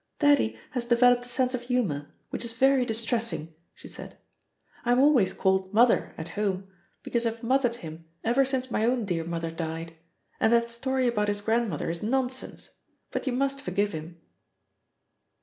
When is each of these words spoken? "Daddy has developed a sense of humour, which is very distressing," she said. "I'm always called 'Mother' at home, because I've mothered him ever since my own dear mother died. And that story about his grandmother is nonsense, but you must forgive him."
"Daddy 0.17 0.57
has 0.71 0.85
developed 0.85 1.27
a 1.27 1.29
sense 1.29 1.53
of 1.53 1.61
humour, 1.61 2.11
which 2.31 2.43
is 2.43 2.53
very 2.53 2.85
distressing," 2.87 3.53
she 3.75 3.87
said. 3.87 4.17
"I'm 4.83 4.99
always 4.99 5.31
called 5.31 5.71
'Mother' 5.75 6.15
at 6.17 6.29
home, 6.29 6.67
because 7.03 7.27
I've 7.27 7.43
mothered 7.43 7.75
him 7.75 8.05
ever 8.23 8.43
since 8.43 8.71
my 8.71 8.83
own 8.83 9.05
dear 9.05 9.23
mother 9.25 9.51
died. 9.51 9.93
And 10.39 10.51
that 10.53 10.69
story 10.69 11.07
about 11.07 11.27
his 11.27 11.41
grandmother 11.41 11.87
is 11.87 12.01
nonsense, 12.01 12.71
but 13.11 13.27
you 13.27 13.33
must 13.33 13.61
forgive 13.61 13.91
him." 13.91 14.19